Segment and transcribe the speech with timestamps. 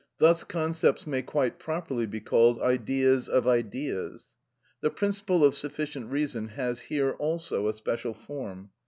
[0.17, 4.29] Thus concepts may quite properly be called ideas of ideas.
[4.81, 8.71] The principle of sufficient reason has here also a special form.